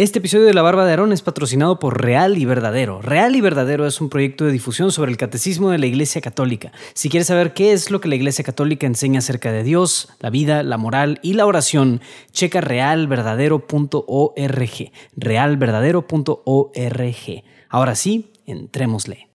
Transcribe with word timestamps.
Este 0.00 0.20
episodio 0.20 0.46
de 0.46 0.54
La 0.54 0.62
Barba 0.62 0.86
de 0.86 0.92
Aarón 0.92 1.12
es 1.12 1.20
patrocinado 1.20 1.78
por 1.78 2.00
Real 2.00 2.38
y 2.38 2.46
Verdadero. 2.46 3.02
Real 3.02 3.36
y 3.36 3.42
Verdadero 3.42 3.86
es 3.86 4.00
un 4.00 4.08
proyecto 4.08 4.46
de 4.46 4.52
difusión 4.52 4.92
sobre 4.92 5.10
el 5.10 5.18
catecismo 5.18 5.68
de 5.68 5.76
la 5.76 5.84
Iglesia 5.84 6.22
Católica. 6.22 6.72
Si 6.94 7.10
quieres 7.10 7.26
saber 7.26 7.52
qué 7.52 7.72
es 7.72 7.90
lo 7.90 8.00
que 8.00 8.08
la 8.08 8.14
Iglesia 8.14 8.42
Católica 8.42 8.86
enseña 8.86 9.18
acerca 9.18 9.52
de 9.52 9.62
Dios, 9.62 10.08
la 10.20 10.30
vida, 10.30 10.62
la 10.62 10.78
moral 10.78 11.20
y 11.22 11.34
la 11.34 11.44
oración, 11.44 12.00
checa 12.32 12.62
realverdadero.org. 12.62 14.92
Realverdadero.org. 15.18 17.44
Ahora 17.68 17.94
sí, 17.94 18.32
entrémosle. 18.46 19.28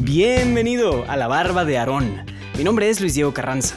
Bienvenido 0.00 1.04
a 1.06 1.18
La 1.18 1.28
Barba 1.28 1.66
de 1.66 1.76
Aarón. 1.76 2.24
Mi 2.56 2.64
nombre 2.64 2.88
es 2.88 3.02
Luis 3.02 3.12
Diego 3.12 3.34
Carranza. 3.34 3.76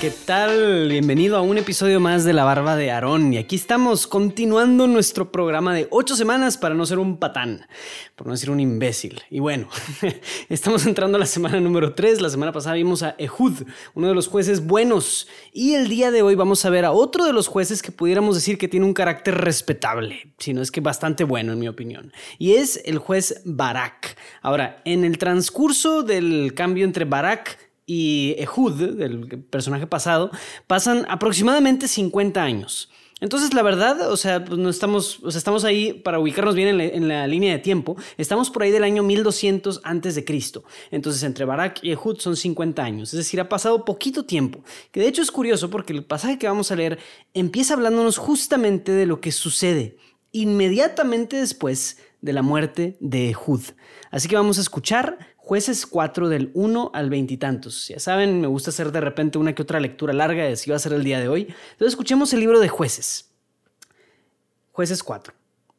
¿Qué 0.00 0.12
tal? 0.12 0.88
Bienvenido 0.88 1.36
a 1.36 1.40
un 1.40 1.58
episodio 1.58 1.98
más 1.98 2.22
de 2.22 2.32
La 2.32 2.44
Barba 2.44 2.76
de 2.76 2.92
Aarón. 2.92 3.32
Y 3.32 3.36
aquí 3.36 3.56
estamos 3.56 4.06
continuando 4.06 4.86
nuestro 4.86 5.32
programa 5.32 5.74
de 5.74 5.88
ocho 5.90 6.14
semanas 6.14 6.56
para 6.56 6.76
no 6.76 6.86
ser 6.86 7.00
un 7.00 7.16
patán, 7.16 7.66
por 8.14 8.28
no 8.28 8.34
decir 8.34 8.48
un 8.48 8.60
imbécil. 8.60 9.20
Y 9.28 9.40
bueno, 9.40 9.68
estamos 10.48 10.86
entrando 10.86 11.16
a 11.16 11.18
la 11.18 11.26
semana 11.26 11.58
número 11.58 11.94
3. 11.94 12.20
La 12.20 12.30
semana 12.30 12.52
pasada 12.52 12.76
vimos 12.76 13.02
a 13.02 13.16
Ehud, 13.18 13.64
uno 13.94 14.06
de 14.06 14.14
los 14.14 14.28
jueces 14.28 14.64
buenos. 14.64 15.26
Y 15.52 15.74
el 15.74 15.88
día 15.88 16.12
de 16.12 16.22
hoy 16.22 16.36
vamos 16.36 16.64
a 16.64 16.70
ver 16.70 16.84
a 16.84 16.92
otro 16.92 17.24
de 17.24 17.32
los 17.32 17.48
jueces 17.48 17.82
que 17.82 17.90
pudiéramos 17.90 18.36
decir 18.36 18.56
que 18.56 18.68
tiene 18.68 18.86
un 18.86 18.94
carácter 18.94 19.34
respetable, 19.34 20.32
si 20.38 20.54
no 20.54 20.62
es 20.62 20.70
que 20.70 20.80
bastante 20.80 21.24
bueno 21.24 21.52
en 21.52 21.58
mi 21.58 21.66
opinión. 21.66 22.12
Y 22.38 22.52
es 22.52 22.80
el 22.84 22.98
juez 22.98 23.42
Barak. 23.44 24.16
Ahora, 24.42 24.80
en 24.84 25.04
el 25.04 25.18
transcurso 25.18 26.04
del 26.04 26.54
cambio 26.54 26.84
entre 26.84 27.04
Barak 27.04 27.67
y 27.88 28.34
Ehud, 28.36 29.00
el 29.00 29.42
personaje 29.44 29.86
pasado, 29.86 30.30
pasan 30.66 31.06
aproximadamente 31.08 31.88
50 31.88 32.42
años. 32.42 32.90
Entonces, 33.20 33.54
la 33.54 33.62
verdad, 33.62 34.12
o 34.12 34.16
sea, 34.18 34.44
pues 34.44 34.58
no 34.58 34.68
estamos, 34.68 35.20
o 35.24 35.30
sea, 35.30 35.38
estamos 35.38 35.64
ahí 35.64 35.94
para 35.94 36.20
ubicarnos 36.20 36.54
bien 36.54 36.78
en 36.80 37.08
la, 37.08 37.26
línea 37.26 37.52
de 37.54 37.58
tiempo. 37.58 37.96
Estamos 38.18 38.50
por 38.50 38.62
ahí 38.62 38.70
del 38.70 38.84
año 38.84 39.02
1200 39.02 39.80
antes 39.84 40.14
de 40.14 40.24
Cristo. 40.24 40.64
Entonces, 40.90 41.22
entre 41.22 41.46
Barak 41.46 41.82
y 41.82 41.90
Ehud 41.90 42.18
son 42.18 42.36
50 42.36 42.84
años. 42.84 43.14
Es 43.14 43.16
decir, 43.16 43.40
ha 43.40 43.48
pasado 43.48 43.86
poquito 43.86 44.26
tiempo. 44.26 44.60
Que 44.92 45.00
de 45.00 45.08
hecho 45.08 45.22
es 45.22 45.32
curioso 45.32 45.70
porque 45.70 45.94
el 45.94 46.04
pasaje 46.04 46.38
que 46.38 46.46
vamos 46.46 46.70
a 46.70 46.76
leer 46.76 46.98
empieza 47.32 47.72
hablándonos 47.72 48.18
justamente 48.18 48.92
de 48.92 49.06
lo 49.06 49.22
que 49.22 49.32
sucede 49.32 49.96
inmediatamente 50.30 51.36
después 51.36 51.96
de 52.20 52.32
la 52.34 52.42
muerte 52.42 52.98
de 53.00 53.30
Ehud. 53.30 53.62
Así 54.10 54.28
que 54.28 54.36
vamos 54.36 54.58
a 54.58 54.60
escuchar 54.60 55.18
Jueces 55.48 55.86
4 55.86 56.28
del 56.28 56.50
1 56.52 56.90
al 56.92 57.08
veintitantos. 57.08 57.88
Ya 57.88 57.98
saben, 57.98 58.42
me 58.42 58.46
gusta 58.48 58.68
hacer 58.68 58.92
de 58.92 59.00
repente 59.00 59.38
una 59.38 59.54
que 59.54 59.62
otra 59.62 59.80
lectura 59.80 60.12
larga, 60.12 60.46
así 60.46 60.68
va 60.68 60.76
a 60.76 60.78
ser 60.78 60.92
el 60.92 61.04
día 61.04 61.20
de 61.20 61.28
hoy. 61.28 61.44
Entonces 61.44 61.94
escuchemos 61.94 62.34
el 62.34 62.40
libro 62.40 62.60
de 62.60 62.68
Jueces. 62.68 63.30
Jueces 64.72 65.02
4. 65.02 65.32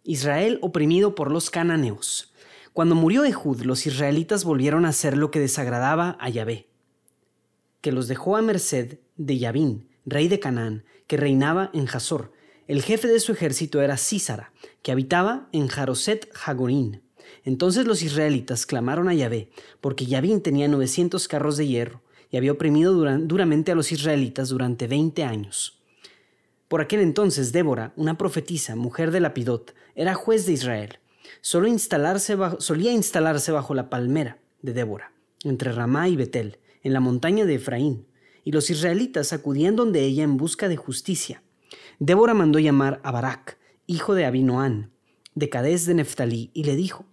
Israel 0.06 0.58
oprimido 0.64 1.14
por 1.14 1.30
los 1.30 1.52
cananeos. 1.52 2.34
Cuando 2.74 2.96
murió 2.96 3.26
Ehud, 3.26 3.62
los 3.62 3.86
israelitas 3.86 4.44
volvieron 4.44 4.86
a 4.86 4.90
hacer 4.90 5.16
lo 5.16 5.30
que 5.30 5.40
desagradaba 5.40 6.18
a 6.20 6.30
Yahvé, 6.30 6.68
que 7.82 7.92
los 7.92 8.08
dejó 8.08 8.38
a 8.38 8.42
merced 8.42 8.98
de 9.18 9.38
Yabín, 9.38 9.88
rey 10.04 10.28
de 10.30 10.40
Canaán, 10.40 10.84
que 11.06 11.18
reinaba 11.18 11.70
en 11.76 11.88
Hazor. 11.88 12.34
El 12.66 12.82
jefe 12.82 13.08
de 13.08 13.20
su 13.20 13.34
ejército 13.34 13.84
era 13.84 13.98
Císara, 13.98 14.52
que 14.82 14.92
habitaba 14.92 15.48
en 15.52 15.68
Jaroset 15.68 16.28
Hagorín. 16.44 17.04
Entonces 17.44 17.86
los 17.86 18.04
israelitas 18.04 18.66
clamaron 18.66 19.10
a 19.10 19.14
Yahvé, 19.14 19.50
porque 19.82 20.06
Yahvín 20.06 20.42
tenía 20.42 20.68
900 20.68 21.28
carros 21.28 21.58
de 21.58 21.68
hierro 21.68 22.02
y 22.32 22.38
había 22.38 22.52
oprimido 22.52 22.94
duramente 23.20 23.72
a 23.72 23.76
los 23.76 23.92
israelitas 23.92 24.50
durante 24.50 24.88
20 24.88 25.24
años. 25.24 25.80
Por 26.68 26.82
aquel 26.82 27.00
entonces 27.00 27.52
Débora, 27.52 27.94
una 27.96 28.18
profetisa, 28.18 28.76
mujer 28.76 29.12
de 29.12 29.20
Lapidot, 29.20 29.74
era 29.96 30.14
juez 30.14 30.46
de 30.46 30.54
Israel. 30.54 31.00
Solo 31.42 31.68
instalarse 31.68 32.38
solía 32.60 32.92
instalarse 32.92 33.52
bajo 33.52 33.74
la 33.74 33.90
palmera 33.90 34.38
de 34.62 34.74
Débora, 34.74 35.12
entre 35.44 35.72
Ramá 35.72 36.08
y 36.10 36.16
Betel, 36.16 36.60
en 36.84 36.94
la 36.94 37.00
montaña 37.00 37.46
de 37.46 37.56
Efraín, 37.56 38.06
y 38.44 38.52
los 38.52 38.70
israelitas 38.70 39.34
acudían 39.34 39.76
donde 39.76 40.04
ella 40.04 40.24
en 40.24 40.38
busca 40.38 40.70
de 40.70 40.78
justicia. 40.78 41.42
Débora 41.98 42.34
mandó 42.34 42.60
llamar 42.60 43.00
a 43.04 43.12
Barak, 43.12 43.58
hijo 43.88 44.14
de 44.14 44.26
Abinoán, 44.26 44.92
de 45.36 45.50
Cadés 45.50 45.86
de 45.86 45.96
Neftalí, 45.96 46.52
y 46.54 46.64
le 46.66 46.76
dijo, 46.76 47.06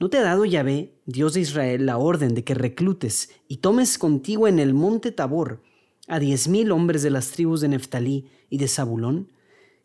¿No 0.00 0.08
te 0.08 0.16
ha 0.16 0.22
dado 0.22 0.46
Yahvé, 0.46 0.94
Dios 1.04 1.34
de 1.34 1.40
Israel, 1.40 1.84
la 1.84 1.98
orden 1.98 2.34
de 2.34 2.42
que 2.42 2.54
reclutes 2.54 3.28
y 3.48 3.58
tomes 3.58 3.98
contigo 3.98 4.48
en 4.48 4.58
el 4.58 4.72
monte 4.72 5.12
Tabor 5.12 5.62
a 6.08 6.18
diez 6.18 6.48
mil 6.48 6.72
hombres 6.72 7.02
de 7.02 7.10
las 7.10 7.32
tribus 7.32 7.60
de 7.60 7.68
Neftalí 7.68 8.26
y 8.48 8.56
de 8.56 8.66
Zabulón? 8.66 9.30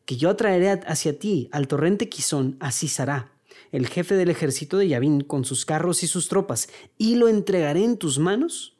Que 0.05 0.15
yo 0.15 0.29
atraeré 0.29 0.69
hacia 0.69 1.19
ti 1.19 1.49
al 1.51 1.67
torrente 1.67 2.07
Quizón, 2.07 2.55
a 2.61 2.71
Sisará, 2.71 3.33
el 3.73 3.87
jefe 3.87 4.15
del 4.15 4.29
ejército 4.29 4.77
de 4.77 4.87
Yabín, 4.87 5.19
con 5.19 5.43
sus 5.43 5.65
carros 5.65 6.01
y 6.01 6.07
sus 6.07 6.29
tropas, 6.29 6.69
y 6.97 7.15
lo 7.15 7.27
entregaré 7.27 7.83
en 7.83 7.97
tus 7.97 8.17
manos? 8.17 8.77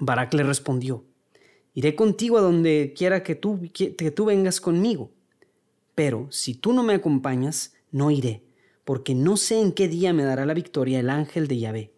Barak 0.00 0.34
le 0.34 0.42
respondió, 0.42 1.04
Iré 1.74 1.94
contigo 1.94 2.38
a 2.38 2.40
donde 2.40 2.92
quiera 2.96 3.22
que 3.22 3.36
tú, 3.36 3.60
que 3.72 4.10
tú 4.10 4.24
vengas 4.24 4.60
conmigo. 4.60 5.12
Pero 5.94 6.26
si 6.30 6.54
tú 6.54 6.72
no 6.72 6.82
me 6.82 6.94
acompañas, 6.94 7.74
no 7.92 8.10
iré 8.10 8.45
porque 8.86 9.16
no 9.16 9.36
sé 9.36 9.60
en 9.60 9.72
qué 9.72 9.88
día 9.88 10.12
me 10.12 10.22
dará 10.22 10.46
la 10.46 10.54
victoria 10.54 11.00
el 11.00 11.10
ángel 11.10 11.48
de 11.48 11.58
Yahvé. 11.58 11.92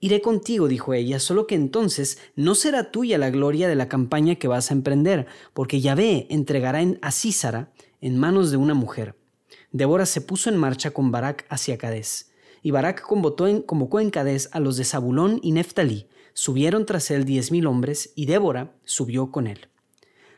Iré 0.00 0.22
contigo, 0.22 0.66
dijo 0.66 0.94
ella, 0.94 1.20
solo 1.20 1.46
que 1.46 1.54
entonces 1.54 2.18
no 2.36 2.54
será 2.54 2.90
tuya 2.90 3.18
la 3.18 3.30
gloria 3.30 3.68
de 3.68 3.74
la 3.74 3.88
campaña 3.88 4.36
que 4.36 4.48
vas 4.48 4.70
a 4.70 4.74
emprender, 4.74 5.26
porque 5.52 5.82
Yahvé 5.82 6.26
entregará 6.30 6.80
a 7.02 7.12
Císara 7.12 7.70
en 8.00 8.18
manos 8.18 8.50
de 8.50 8.56
una 8.56 8.72
mujer. 8.72 9.14
Débora 9.72 10.06
se 10.06 10.22
puso 10.22 10.48
en 10.48 10.56
marcha 10.56 10.92
con 10.92 11.10
Barak 11.10 11.44
hacia 11.50 11.76
Cadés, 11.76 12.32
y 12.62 12.70
Barak 12.70 13.02
convocó 13.02 14.00
en, 14.00 14.10
Cadés 14.10 14.48
a 14.52 14.58
los 14.58 14.78
de 14.78 14.84
Zabulón 14.84 15.38
y 15.42 15.52
Neftalí. 15.52 16.08
Subieron 16.32 16.86
tras 16.86 17.10
él 17.10 17.26
diez 17.26 17.52
mil 17.52 17.66
hombres, 17.66 18.14
y 18.16 18.24
Débora 18.24 18.74
subió 18.84 19.30
con 19.30 19.46
él. 19.46 19.68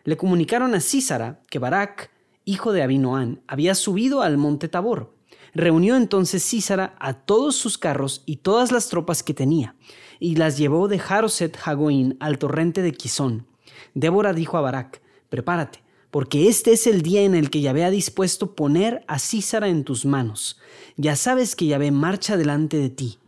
Le 0.02 0.16
comunicaron 0.16 0.74
a 0.74 0.80
Císara 0.80 1.40
que 1.48 1.60
Barak, 1.60 2.10
hijo 2.44 2.72
de 2.72 2.82
Abinoán, 2.82 3.42
había 3.46 3.76
subido 3.76 4.22
al 4.22 4.38
monte 4.38 4.68
Tabor, 4.68 5.13
Reunió 5.54 5.96
entonces 5.96 6.44
Císara 6.44 6.96
a 6.98 7.14
todos 7.14 7.54
sus 7.54 7.78
carros 7.78 8.22
y 8.26 8.36
todas 8.36 8.72
las 8.72 8.88
tropas 8.88 9.22
que 9.22 9.34
tenía, 9.34 9.76
y 10.18 10.36
las 10.36 10.58
llevó 10.58 10.88
de 10.88 10.98
Jaroset 10.98 11.56
Hagoín 11.64 12.16
al 12.18 12.38
torrente 12.38 12.82
de 12.82 12.92
Quizón. 12.92 13.46
Débora 13.94 14.32
dijo 14.32 14.58
a 14.58 14.60
Barak, 14.60 15.00
prepárate, 15.28 15.84
porque 16.10 16.48
este 16.48 16.72
es 16.72 16.86
el 16.86 17.02
día 17.02 17.22
en 17.22 17.34
el 17.34 17.50
que 17.50 17.60
Yahvé 17.60 17.84
ha 17.84 17.90
dispuesto 17.90 18.54
poner 18.54 19.04
a 19.06 19.18
Císara 19.18 19.68
en 19.68 19.84
tus 19.84 20.04
manos. 20.04 20.60
Ya 20.96 21.16
sabes 21.16 21.56
que 21.56 21.66
Yahvé 21.66 21.90
marcha 21.90 22.36
delante 22.36 22.76
de 22.76 22.90
ti. 22.90 23.18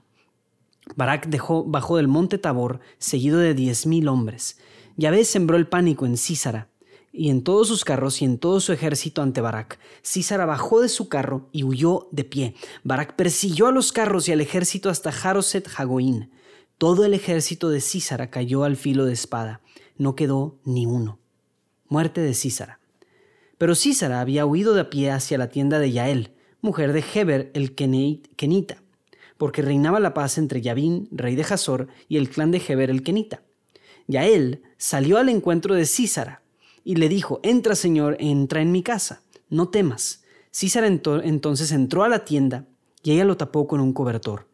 Barak 0.95 1.27
dejó, 1.27 1.65
bajó 1.65 1.97
del 1.97 2.09
monte 2.09 2.39
Tabor, 2.39 2.81
seguido 2.99 3.39
de 3.39 3.55
diez 3.55 3.87
mil 3.87 4.09
hombres. 4.09 4.59
Yahvé 4.97 5.25
sembró 5.25 5.57
el 5.57 5.69
pánico 5.69 6.07
en 6.07 6.17
Císara, 6.17 6.71
y 7.17 7.31
en 7.31 7.43
todos 7.43 7.69
sus 7.69 7.85
carros 7.85 8.21
y 8.21 8.25
en 8.25 8.39
todo 8.39 8.61
su 8.61 8.73
ejército 8.73 9.23
ante 9.23 9.41
Barak. 9.41 9.79
Císara 10.05 10.45
bajó 10.45 10.81
de 10.83 10.89
su 10.89 11.09
carro 11.09 11.49
y 11.51 11.65
huyó 11.65 12.09
de 12.13 12.25
pie. 12.25 12.55
Barak 12.85 13.17
persiguió 13.17 13.67
a 13.67 13.73
los 13.73 13.93
carros 13.93 14.29
y 14.29 14.33
al 14.33 14.41
ejército 14.41 14.91
hasta 14.91 15.13
Jaroset 15.13 15.69
Hagoín. 15.77 16.31
Todo 16.79 17.05
el 17.05 17.15
ejército 17.15 17.71
de 17.71 17.81
Císara 17.81 18.31
cayó 18.31 18.65
al 18.65 18.77
filo 18.77 19.07
de 19.07 19.15
espada. 19.15 19.63
No 19.97 20.15
quedó 20.15 20.59
ni 20.65 20.85
uno. 20.85 21.19
Muerte 21.89 22.21
de 22.21 22.35
Císara. 22.35 22.81
Pero 23.59 23.75
Císara 23.75 24.21
había 24.21 24.45
huido 24.45 24.75
de 24.75 24.83
a 24.83 24.91
pie 24.91 25.11
hacia 25.11 25.39
la 25.39 25.49
tienda 25.49 25.79
de 25.79 25.93
Yael, 25.93 26.35
mujer 26.61 26.93
de 26.93 27.03
Heber 27.15 27.51
el 27.55 27.75
Kenita, 27.75 28.83
porque 29.39 29.63
reinaba 29.63 30.01
la 30.01 30.13
paz 30.13 30.37
entre 30.37 30.61
Yabín, 30.61 31.09
rey 31.11 31.37
de 31.37 31.43
Hazor, 31.43 31.89
y 32.09 32.19
el 32.19 32.29
clan 32.29 32.51
de 32.51 32.63
Heber 32.67 32.91
el 32.91 33.03
Kenita. 33.03 33.43
Yael 34.07 34.63
salió 34.77 35.17
al 35.17 35.31
encuentro 35.31 35.75
de 35.75 35.87
Císara, 35.87 36.43
y 36.87 36.95
le 36.95 37.09
dijo, 37.09 37.41
entra 37.43 37.75
Señor, 37.75 38.17
entra 38.21 38.63
en 38.63 38.71
mi 38.71 38.85
casa, 38.85 39.25
no 39.51 39.71
temas. 39.71 40.23
Císara 40.53 40.87
entonces 40.87 41.73
entró 41.73 42.05
a 42.05 42.09
la 42.09 42.25
tienda 42.25 42.69
y 43.03 43.11
ella 43.11 43.25
lo 43.25 43.37
tapó 43.37 43.67
con 43.67 43.81
un 43.81 43.93
cobertor. 43.93 44.47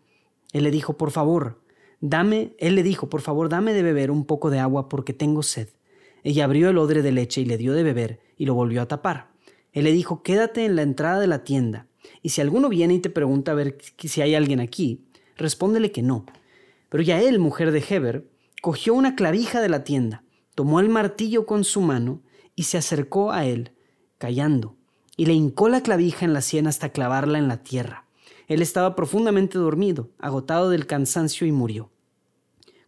Él 0.55 0.65
le 0.65 0.71
dijo, 0.71 0.97
por 0.97 1.11
favor, 1.11 1.61
dame, 2.01 2.55
él 2.59 2.75
le 2.75 2.83
dijo, 2.83 3.11
por 3.11 3.21
favor, 3.21 3.51
dame 3.51 3.75
de 3.75 3.83
beber 3.83 4.11
un 4.11 4.25
poco 4.25 4.49
de 4.49 4.61
agua 4.61 4.89
porque 4.89 5.13
tengo 5.13 5.43
sed. 5.43 5.69
Ella 6.25 6.45
abrió 6.45 6.71
el 6.71 6.79
odre 6.79 7.03
de 7.03 7.13
leche 7.13 7.43
y 7.43 7.45
le 7.45 7.59
dio 7.59 7.75
de 7.75 7.83
beber 7.83 8.21
y 8.39 8.47
lo 8.47 8.55
volvió 8.55 8.81
a 8.81 8.89
tapar. 8.89 9.29
Él 9.75 9.85
le 9.85 9.93
dijo, 9.93 10.23
quédate 10.23 10.65
en 10.65 10.75
la 10.75 10.83
entrada 10.83 11.21
de 11.21 11.27
la 11.27 11.45
tienda, 11.45 11.87
y 12.23 12.31
si 12.31 12.41
alguno 12.41 12.71
viene 12.71 12.95
y 12.95 13.01
te 13.01 13.11
pregunta 13.11 13.53
a 13.53 13.57
ver 13.57 13.77
si 13.99 14.23
hay 14.23 14.35
alguien 14.35 14.61
aquí, 14.61 15.05
respóndele 15.37 15.93
que 15.93 16.01
no. 16.01 16.25
Pero 16.89 17.03
ya 17.03 17.21
él, 17.21 17.39
mujer 17.39 17.73
de 17.73 17.85
Heber, 17.87 18.27
cogió 18.63 18.95
una 18.95 19.17
clavija 19.17 19.61
de 19.61 19.69
la 19.69 19.85
tienda, 19.85 20.25
tomó 20.55 20.81
el 20.81 20.89
martillo 20.89 21.47
con 21.47 21.65
su 21.65 21.81
mano 21.81 22.23
y 22.55 22.65
se 22.65 22.79
acercó 22.79 23.33
a 23.33 23.45
él, 23.47 23.73
callando, 24.19 24.77
y 25.17 25.27
le 25.27 25.35
hincó 25.35 25.69
la 25.69 25.83
clavija 25.83 26.25
en 26.25 26.33
la 26.33 26.41
sien 26.41 26.67
hasta 26.67 26.91
clavarla 26.91 27.39
en 27.39 27.49
la 27.49 27.63
tierra. 27.63 28.07
Él 28.49 28.63
estaba 28.63 28.95
profundamente 28.95 29.59
dormido, 29.59 30.11
agotado 30.19 30.71
del 30.71 30.87
cansancio 30.87 31.47
y 31.47 31.53
murió. 31.53 31.91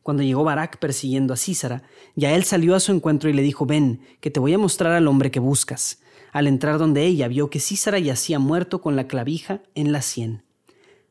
Cuando 0.03 0.23
llegó 0.23 0.45
Barak 0.45 0.79
persiguiendo 0.79 1.33
a 1.33 1.39
Císara, 1.39 1.83
ya 2.15 2.35
él 2.35 2.45
salió 2.45 2.75
a 2.75 2.81
su 2.81 2.93
encuentro 2.93 3.31
y 3.31 3.33
le 3.33 3.41
dijo, 3.41 3.65
ven, 3.65 4.01
que 4.21 4.31
te 4.31 4.39
voy 4.39 4.53
a 4.53 4.59
mostrar 4.59 4.93
al 4.93 5.09
hombre 5.09 5.31
que 5.31 5.41
buscas. 5.41 6.03
Al 6.31 6.47
entrar 6.47 6.79
donde 6.79 7.07
ella 7.07 7.27
vio 7.29 7.49
que 7.49 7.61
Císara 7.61 7.99
yacía 7.99 8.39
muerto 8.39 8.83
con 8.83 8.97
la 8.97 9.07
clavija 9.07 9.63
en 9.75 9.93
la 9.93 10.03
sien. 10.03 10.43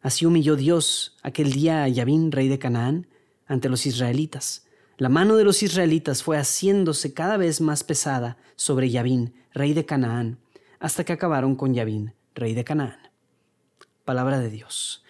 Así 0.01 0.27
humilló 0.27 0.55
Dios 0.55 1.17
aquel 1.23 1.53
día 1.53 1.83
a 1.83 1.87
Yabín, 1.87 2.31
rey 2.31 2.49
de 2.49 2.59
Canaán, 2.59 3.07
ante 3.47 3.69
los 3.69 3.87
israelitas. 3.87 4.67
La 4.97 5.09
mano 5.09 5.35
de 5.35 5.43
los 5.43 5.63
israelitas 5.63 6.21
fue 6.21 6.37
haciéndose 6.37 7.13
cada 7.13 7.37
vez 7.37 7.61
más 7.61 7.83
pesada 7.83 8.37
sobre 8.55 8.91
Yabín, 8.91 9.33
rey 9.51 9.73
de 9.73 9.85
Canaán, 9.85 10.37
hasta 10.79 11.03
que 11.03 11.13
acabaron 11.13 11.55
con 11.55 11.73
Yabín, 11.73 12.13
rey 12.35 12.53
de 12.53 12.63
Canaán. 12.63 12.99
Palabra 14.05 14.39
de 14.39 14.51
Dios. 14.51 15.03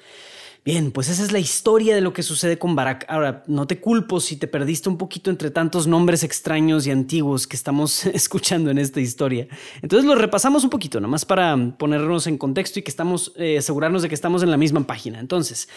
Bien, 0.66 0.94
pues 0.94 1.10
esa 1.10 1.24
es 1.24 1.34
la 1.34 1.40
historia 1.40 1.94
de 1.94 2.00
lo 2.00 2.14
que 2.14 2.24
sucede 2.24 2.58
con 2.58 2.74
Barak. 2.74 3.06
Ahora, 3.10 3.44
no 3.48 3.68
te 3.68 3.82
culpo 3.82 4.22
si 4.22 4.38
te 4.38 4.48
perdiste 4.48 4.88
un 4.88 4.98
poquito 4.98 5.30
entre 5.30 5.52
tantos 5.52 5.88
nombres 5.88 6.24
extraños 6.24 6.88
y 6.88 6.92
antiguos 6.92 7.48
que 7.48 7.58
estamos 7.58 8.06
escuchando 8.14 8.72
en 8.72 8.78
esta 8.78 9.02
historia. 9.02 9.50
Entonces 9.82 10.08
lo 10.08 10.16
repasamos 10.16 10.64
un 10.64 10.70
poquito, 10.70 11.02
nomás 11.02 11.26
para 11.26 11.58
ponernos 11.78 12.28
en 12.28 12.38
contexto 12.38 12.80
y 12.80 12.82
que 12.82 12.92
estamos, 12.92 13.34
eh, 13.36 13.58
asegurarnos 13.58 14.04
de 14.04 14.08
que 14.08 14.16
estamos 14.16 14.42
en 14.42 14.52
la 14.52 14.56
misma 14.56 14.88
página. 14.88 15.20
Entonces, 15.20 15.68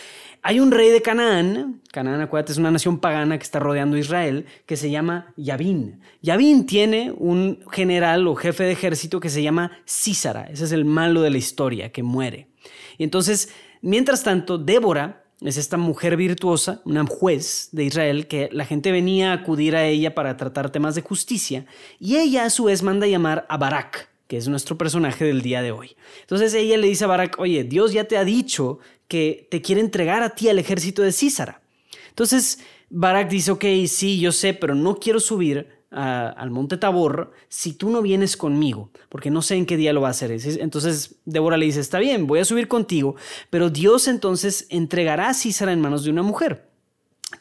hay 0.40 0.60
un 0.60 0.70
rey 0.70 0.90
de 0.90 1.02
Canaán, 1.02 1.82
Canaán, 1.90 2.20
acuérdate, 2.20 2.52
es 2.52 2.58
una 2.58 2.70
nación 2.70 3.00
pagana 3.00 3.38
que 3.38 3.44
está 3.44 3.58
rodeando 3.58 3.96
a 3.96 3.98
Israel, 3.98 4.46
que 4.66 4.76
se 4.76 4.92
llama 4.92 5.34
Yavin. 5.36 6.00
Yavin 6.22 6.64
tiene 6.64 7.12
un 7.18 7.58
general 7.72 8.28
o 8.28 8.36
jefe 8.36 8.62
de 8.62 8.70
ejército 8.70 9.18
que 9.18 9.30
se 9.30 9.42
llama 9.42 9.72
Císara. 9.84 10.44
Ese 10.44 10.62
es 10.62 10.70
el 10.70 10.84
malo 10.84 11.22
de 11.22 11.30
la 11.30 11.38
historia, 11.38 11.90
que 11.90 12.04
muere. 12.04 12.46
Y 12.98 13.04
entonces 13.04 13.50
Mientras 13.86 14.24
tanto, 14.24 14.58
Débora 14.58 15.22
es 15.40 15.56
esta 15.56 15.76
mujer 15.76 16.16
virtuosa, 16.16 16.82
una 16.84 17.06
juez 17.06 17.68
de 17.70 17.84
Israel, 17.84 18.26
que 18.26 18.48
la 18.50 18.64
gente 18.64 18.90
venía 18.90 19.30
a 19.30 19.34
acudir 19.34 19.76
a 19.76 19.86
ella 19.86 20.12
para 20.12 20.36
tratar 20.36 20.72
temas 20.72 20.96
de 20.96 21.02
justicia, 21.02 21.66
y 22.00 22.16
ella 22.16 22.46
a 22.46 22.50
su 22.50 22.64
vez 22.64 22.82
manda 22.82 23.06
llamar 23.06 23.46
a 23.48 23.56
Barak, 23.58 24.08
que 24.26 24.38
es 24.38 24.48
nuestro 24.48 24.76
personaje 24.76 25.24
del 25.24 25.40
día 25.40 25.62
de 25.62 25.70
hoy. 25.70 25.94
Entonces 26.22 26.52
ella 26.54 26.76
le 26.78 26.88
dice 26.88 27.04
a 27.04 27.06
Barak, 27.06 27.38
oye, 27.38 27.62
Dios 27.62 27.92
ya 27.92 28.02
te 28.02 28.16
ha 28.16 28.24
dicho 28.24 28.80
que 29.06 29.46
te 29.52 29.62
quiere 29.62 29.82
entregar 29.82 30.24
a 30.24 30.30
ti 30.30 30.48
al 30.48 30.58
ejército 30.58 31.02
de 31.02 31.12
Císara. 31.12 31.62
Entonces 32.08 32.58
Barak 32.90 33.28
dice, 33.28 33.52
ok, 33.52 33.66
sí, 33.86 34.18
yo 34.18 34.32
sé, 34.32 34.52
pero 34.52 34.74
no 34.74 34.96
quiero 34.96 35.20
subir 35.20 35.75
al 35.90 36.50
monte 36.50 36.76
Tabor 36.76 37.32
si 37.48 37.72
tú 37.72 37.90
no 37.90 38.02
vienes 38.02 38.36
conmigo, 38.36 38.90
porque 39.08 39.30
no 39.30 39.42
sé 39.42 39.56
en 39.56 39.66
qué 39.66 39.76
día 39.76 39.92
lo 39.92 40.00
va 40.00 40.08
a 40.08 40.10
hacer. 40.10 40.30
Entonces 40.60 41.20
Débora 41.24 41.56
le 41.56 41.66
dice, 41.66 41.80
está 41.80 41.98
bien, 41.98 42.26
voy 42.26 42.40
a 42.40 42.44
subir 42.44 42.68
contigo, 42.68 43.16
pero 43.50 43.70
Dios 43.70 44.08
entonces 44.08 44.66
entregará 44.70 45.28
a 45.28 45.34
Císara 45.34 45.72
en 45.72 45.80
manos 45.80 46.04
de 46.04 46.10
una 46.10 46.22
mujer, 46.22 46.68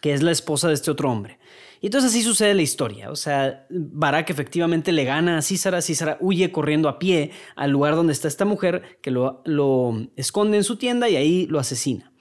que 0.01 0.13
es 0.13 0.21
la 0.21 0.31
esposa 0.31 0.68
de 0.68 0.75
este 0.75 0.92
otro 0.92 1.12
hombre. 1.12 1.39
Y 1.81 1.88
entonces 1.88 2.12
así 2.12 2.24
sucede 2.24 2.53
la 2.53 2.62
historia. 2.62 3.12
O 3.12 3.15
sea, 3.15 3.68
Barak 3.69 4.30
efectivamente 4.30 4.92
le 4.92 5.03
gana 5.03 5.38
a 5.38 5.42
Císara, 5.42 5.81
Císara 5.81 6.18
huye 6.19 6.51
corriendo 6.51 6.89
a 6.89 6.97
pie 6.97 7.31
al 7.56 7.71
lugar 7.71 7.95
donde 7.95 8.13
está 8.13 8.27
esta 8.27 8.45
mujer, 8.45 8.97
que 9.01 9.12
lo, 9.12 9.42
lo 9.45 10.07
esconde 10.15 10.57
en 10.57 10.63
su 10.63 10.77
tienda 10.77 11.09
y 11.09 11.15
ahí 11.15 11.45
lo 11.47 11.59
asesina. 11.59 12.12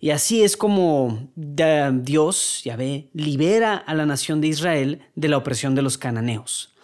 Y 0.00 0.10
así 0.10 0.42
es 0.42 0.56
como 0.56 1.30
Dios, 1.36 2.62
Yahvé, 2.64 3.10
libera 3.12 3.76
a 3.76 3.94
la 3.94 4.06
nación 4.06 4.40
de 4.40 4.48
Israel 4.48 5.02
de 5.14 5.28
la 5.28 5.36
opresión 5.36 5.74
de 5.74 5.82
los 5.82 5.98
cananeos. 5.98 6.74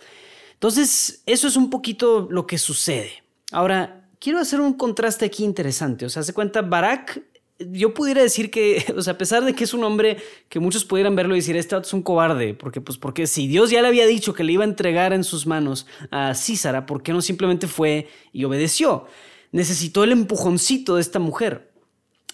Entonces, 0.52 1.22
eso 1.24 1.48
es 1.48 1.56
un 1.56 1.70
poquito 1.70 2.28
lo 2.30 2.46
que 2.46 2.58
sucede. 2.58 3.24
Ahora, 3.52 4.08
quiero 4.18 4.38
hacer 4.38 4.60
un 4.60 4.74
contraste 4.74 5.24
aquí 5.24 5.44
interesante. 5.44 6.04
O 6.04 6.10
sea, 6.10 6.22
se 6.22 6.34
cuenta, 6.34 6.60
Barak, 6.60 7.22
yo 7.58 7.94
pudiera 7.94 8.22
decir 8.22 8.50
que, 8.50 8.84
o 8.96 9.00
sea, 9.00 9.14
a 9.14 9.18
pesar 9.18 9.44
de 9.44 9.54
que 9.54 9.64
es 9.64 9.72
un 9.72 9.84
hombre 9.84 10.18
que 10.48 10.60
muchos 10.60 10.84
pudieran 10.84 11.16
verlo 11.16 11.34
y 11.34 11.38
decir, 11.38 11.56
este 11.56 11.76
es 11.76 11.92
un 11.94 12.02
cobarde, 12.02 12.52
porque, 12.52 12.82
pues, 12.82 12.98
porque 12.98 13.26
si 13.26 13.46
Dios 13.46 13.70
ya 13.70 13.80
le 13.80 13.88
había 13.88 14.06
dicho 14.06 14.34
que 14.34 14.44
le 14.44 14.52
iba 14.52 14.64
a 14.64 14.68
entregar 14.68 15.12
en 15.14 15.24
sus 15.24 15.46
manos 15.46 15.86
a 16.10 16.34
Císara, 16.34 16.84
¿por 16.84 17.02
qué 17.02 17.12
no 17.12 17.22
simplemente 17.22 17.66
fue 17.66 18.08
y 18.32 18.44
obedeció? 18.44 19.06
Necesitó 19.52 20.04
el 20.04 20.12
empujoncito 20.12 20.96
de 20.96 21.00
esta 21.00 21.18
mujer. 21.18 21.75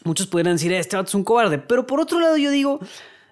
Muchos 0.05 0.27
podrían 0.27 0.57
decir, 0.57 0.73
este 0.73 0.97
vato 0.97 1.09
es 1.09 1.15
un 1.15 1.25
cobarde, 1.25 1.59
pero 1.59 1.87
por 1.87 2.01
otro 2.01 2.19
lado 2.21 2.37
yo 2.37 2.51
digo, 2.51 2.81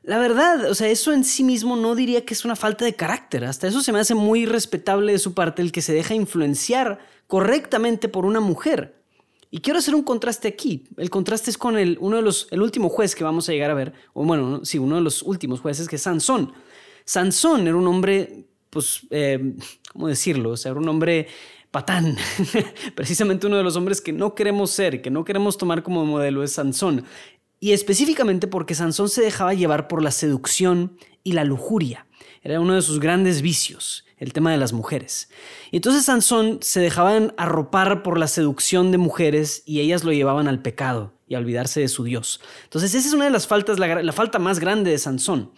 la 0.02 0.18
verdad, 0.18 0.70
o 0.70 0.74
sea, 0.74 0.88
eso 0.88 1.12
en 1.12 1.24
sí 1.24 1.44
mismo 1.44 1.76
no 1.76 1.94
diría 1.94 2.24
que 2.24 2.34
es 2.34 2.44
una 2.44 2.56
falta 2.56 2.84
de 2.84 2.94
carácter. 2.94 3.44
Hasta 3.44 3.68
eso 3.68 3.82
se 3.82 3.92
me 3.92 4.00
hace 4.00 4.14
muy 4.14 4.46
respetable 4.46 5.12
de 5.12 5.18
su 5.18 5.34
parte 5.34 5.62
el 5.62 5.72
que 5.72 5.82
se 5.82 5.92
deja 5.92 6.14
influenciar 6.14 7.00
correctamente 7.26 8.08
por 8.08 8.24
una 8.24 8.40
mujer. 8.40 9.00
Y 9.50 9.60
quiero 9.60 9.78
hacer 9.78 9.94
un 9.94 10.02
contraste 10.02 10.48
aquí. 10.48 10.84
El 10.96 11.10
contraste 11.10 11.50
es 11.50 11.58
con 11.58 11.76
el, 11.76 11.98
uno 12.00 12.16
de 12.16 12.22
los, 12.22 12.48
el 12.50 12.62
último 12.62 12.88
juez 12.88 13.14
que 13.14 13.24
vamos 13.24 13.48
a 13.48 13.52
llegar 13.52 13.70
a 13.70 13.74
ver, 13.74 13.92
o 14.14 14.24
bueno, 14.24 14.64
sí, 14.64 14.78
uno 14.78 14.96
de 14.96 15.02
los 15.02 15.22
últimos 15.22 15.60
jueces, 15.60 15.88
que 15.88 15.96
es 15.96 16.02
Sansón. 16.02 16.52
Sansón 17.04 17.66
era 17.66 17.76
un 17.76 17.86
hombre, 17.86 18.46
pues, 18.70 19.06
eh, 19.10 19.54
¿cómo 19.92 20.08
decirlo? 20.08 20.50
O 20.50 20.56
sea, 20.56 20.70
era 20.70 20.80
un 20.80 20.88
hombre 20.88 21.26
patán. 21.70 22.16
Precisamente 22.94 23.46
uno 23.46 23.56
de 23.56 23.62
los 23.62 23.76
hombres 23.76 24.00
que 24.00 24.12
no 24.12 24.34
queremos 24.34 24.70
ser, 24.70 25.02
que 25.02 25.10
no 25.10 25.24
queremos 25.24 25.58
tomar 25.58 25.82
como 25.82 26.04
modelo 26.04 26.42
es 26.42 26.52
Sansón. 26.52 27.04
Y 27.58 27.72
específicamente 27.72 28.46
porque 28.46 28.74
Sansón 28.74 29.08
se 29.08 29.22
dejaba 29.22 29.54
llevar 29.54 29.86
por 29.86 30.02
la 30.02 30.10
seducción 30.10 30.96
y 31.22 31.32
la 31.32 31.44
lujuria. 31.44 32.06
Era 32.42 32.60
uno 32.60 32.74
de 32.74 32.82
sus 32.82 33.00
grandes 33.00 33.42
vicios, 33.42 34.06
el 34.16 34.32
tema 34.32 34.50
de 34.50 34.56
las 34.56 34.72
mujeres. 34.72 35.28
Y 35.70 35.76
entonces 35.76 36.06
Sansón 36.06 36.58
se 36.62 36.80
dejaba 36.80 37.14
arropar 37.36 38.02
por 38.02 38.18
la 38.18 38.28
seducción 38.28 38.90
de 38.92 38.98
mujeres 38.98 39.62
y 39.66 39.80
ellas 39.80 40.04
lo 40.04 40.12
llevaban 40.12 40.48
al 40.48 40.62
pecado 40.62 41.12
y 41.28 41.34
a 41.34 41.38
olvidarse 41.38 41.80
de 41.80 41.88
su 41.88 42.04
Dios. 42.04 42.40
Entonces 42.64 42.94
esa 42.94 43.08
es 43.08 43.14
una 43.14 43.26
de 43.26 43.30
las 43.30 43.46
faltas, 43.46 43.78
la 43.78 44.12
falta 44.12 44.38
más 44.38 44.58
grande 44.58 44.90
de 44.90 44.98
Sansón. 44.98 45.52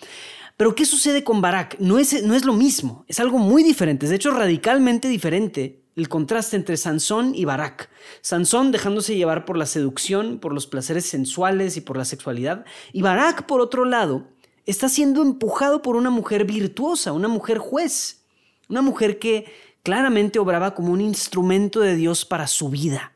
Pero 0.57 0.75
¿qué 0.75 0.85
sucede 0.85 1.25
con 1.25 1.41
Barak? 1.41 1.79
No 1.79 1.99
es, 1.99 2.23
no 2.23 2.35
es 2.35 2.45
lo 2.45 2.53
mismo, 2.53 3.05
es 3.09 3.21
algo 3.21 3.39
muy 3.39 3.63
diferente, 3.63 4.07
es 4.07 4.11
de 4.11 4.17
hecho 4.17 4.31
radicalmente 4.31 5.09
diferente 5.09 5.83
el 5.95 6.09
contraste 6.09 6.57
entre 6.57 6.77
Sansón 6.77 7.35
y 7.35 7.45
Barak. 7.45 7.91
Sansón 8.23 8.73
dejándose 8.73 9.17
llevar 9.17 9.45
por 9.45 9.57
la 9.57 9.67
seducción, 9.67 10.39
por 10.39 10.55
los 10.55 10.67
placeres 10.67 11.05
sensuales 11.05 11.77
y 11.77 11.81
por 11.81 11.97
la 11.97 12.05
sexualidad, 12.05 12.65
y 12.93 13.03
Barak, 13.03 13.47
por 13.47 13.61
otro 13.61 13.85
lado, 13.85 14.29
está 14.65 14.89
siendo 14.89 15.23
empujado 15.23 15.83
por 15.83 15.97
una 15.97 16.11
mujer 16.11 16.45
virtuosa, 16.45 17.13
una 17.13 17.29
mujer 17.29 17.59
juez, 17.59 18.25
una 18.69 18.83
mujer 18.83 19.19
que 19.19 19.53
claramente 19.83 20.39
obraba 20.39 20.75
como 20.75 20.93
un 20.93 21.01
instrumento 21.01 21.81
de 21.81 21.97
Dios 21.97 22.25
para 22.25 22.47
su 22.47 22.69
vida. 22.69 23.12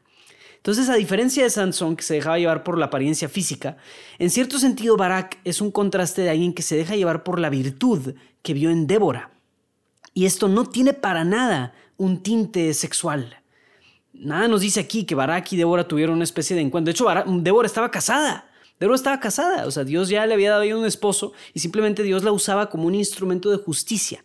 Entonces, 0.66 0.88
a 0.88 0.96
diferencia 0.96 1.44
de 1.44 1.50
Sansón, 1.50 1.94
que 1.94 2.02
se 2.02 2.14
dejaba 2.14 2.40
llevar 2.40 2.64
por 2.64 2.76
la 2.76 2.86
apariencia 2.86 3.28
física, 3.28 3.76
en 4.18 4.30
cierto 4.30 4.58
sentido 4.58 4.96
Barak 4.96 5.38
es 5.44 5.60
un 5.60 5.70
contraste 5.70 6.22
de 6.22 6.30
alguien 6.30 6.52
que 6.52 6.62
se 6.62 6.74
deja 6.74 6.96
llevar 6.96 7.22
por 7.22 7.38
la 7.38 7.50
virtud 7.50 8.16
que 8.42 8.52
vio 8.52 8.70
en 8.70 8.88
Débora. 8.88 9.30
Y 10.12 10.26
esto 10.26 10.48
no 10.48 10.66
tiene 10.66 10.92
para 10.92 11.22
nada 11.22 11.72
un 11.98 12.20
tinte 12.20 12.74
sexual. 12.74 13.36
Nada 14.12 14.48
nos 14.48 14.60
dice 14.60 14.80
aquí 14.80 15.04
que 15.04 15.14
Barak 15.14 15.52
y 15.52 15.56
Débora 15.56 15.86
tuvieron 15.86 16.16
una 16.16 16.24
especie 16.24 16.56
de 16.56 16.62
encuentro. 16.62 16.92
De 16.92 16.96
hecho, 16.96 17.06
Débora 17.42 17.66
estaba 17.66 17.92
casada. 17.92 18.50
Débora 18.80 18.96
estaba 18.96 19.20
casada. 19.20 19.68
O 19.68 19.70
sea, 19.70 19.84
Dios 19.84 20.08
ya 20.08 20.26
le 20.26 20.34
había 20.34 20.50
dado 20.50 20.64
a 20.64 20.76
un 20.76 20.84
esposo 20.84 21.32
y 21.54 21.60
simplemente 21.60 22.02
Dios 22.02 22.24
la 22.24 22.32
usaba 22.32 22.70
como 22.70 22.88
un 22.88 22.96
instrumento 22.96 23.52
de 23.52 23.58
justicia. 23.58 24.24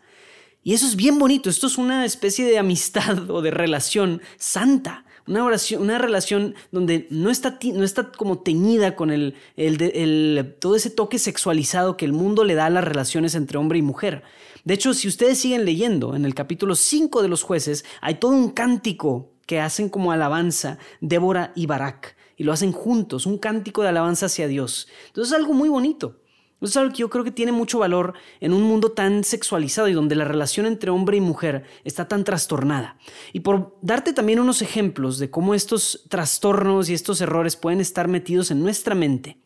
Y 0.63 0.73
eso 0.73 0.87
es 0.87 0.95
bien 0.95 1.19
bonito. 1.19 1.51
Esto 1.51 1.67
es 1.67 1.77
una 1.77 2.03
especie 2.03 2.45
de 2.45 2.57
amistad 2.57 3.29
o 3.29 3.43
de 3.43 3.51
relación 3.51 4.23
santa. 4.39 5.05
Una, 5.27 5.45
oración, 5.45 5.81
una 5.81 5.97
relación 5.97 6.55
donde 6.71 7.07
no 7.09 7.29
está, 7.29 7.59
no 7.73 7.83
está 7.83 8.11
como 8.11 8.39
teñida 8.39 8.95
con 8.95 9.11
el, 9.11 9.35
el, 9.55 10.55
todo 10.59 10.75
ese 10.75 10.89
toque 10.89 11.19
sexualizado 11.19 11.97
que 11.97 12.05
el 12.05 12.13
mundo 12.13 12.43
le 12.43 12.55
da 12.55 12.65
a 12.65 12.69
las 12.69 12.83
relaciones 12.83 13.35
entre 13.35 13.57
hombre 13.57 13.79
y 13.79 13.81
mujer. 13.81 14.23
De 14.63 14.73
hecho, 14.73 14.93
si 14.93 15.07
ustedes 15.07 15.39
siguen 15.39 15.65
leyendo, 15.65 16.15
en 16.15 16.25
el 16.25 16.35
capítulo 16.35 16.75
5 16.75 17.21
de 17.21 17.27
los 17.27 17.43
jueces 17.43 17.85
hay 18.01 18.15
todo 18.15 18.31
un 18.31 18.49
cántico 18.51 19.31
que 19.45 19.59
hacen 19.59 19.89
como 19.89 20.11
alabanza 20.11 20.77
Débora 21.01 21.51
y 21.55 21.65
Barak, 21.65 22.15
y 22.37 22.43
lo 22.43 22.53
hacen 22.53 22.71
juntos, 22.71 23.25
un 23.25 23.37
cántico 23.37 23.81
de 23.81 23.89
alabanza 23.89 24.27
hacia 24.27 24.47
Dios. 24.47 24.87
Entonces 25.07 25.33
es 25.33 25.39
algo 25.39 25.53
muy 25.53 25.69
bonito. 25.69 26.20
Eso 26.61 26.69
es 26.69 26.77
algo 26.77 26.91
que 26.91 26.99
yo 26.99 27.09
creo 27.09 27.23
que 27.23 27.31
tiene 27.31 27.51
mucho 27.51 27.79
valor 27.79 28.13
en 28.39 28.53
un 28.53 28.61
mundo 28.61 28.91
tan 28.91 29.23
sexualizado 29.23 29.87
y 29.87 29.93
donde 29.93 30.15
la 30.15 30.25
relación 30.25 30.67
entre 30.67 30.91
hombre 30.91 31.17
y 31.17 31.21
mujer 31.21 31.63
está 31.83 32.07
tan 32.07 32.23
trastornada. 32.23 32.97
Y 33.33 33.39
por 33.39 33.75
darte 33.81 34.13
también 34.13 34.39
unos 34.39 34.61
ejemplos 34.61 35.17
de 35.17 35.31
cómo 35.31 35.55
estos 35.55 36.05
trastornos 36.07 36.87
y 36.87 36.93
estos 36.93 37.19
errores 37.19 37.55
pueden 37.55 37.81
estar 37.81 38.07
metidos 38.07 38.51
en 38.51 38.61
nuestra 38.61 38.93
mente, 38.93 39.39